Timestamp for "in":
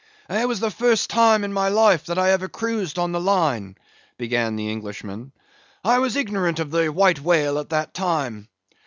1.43-1.53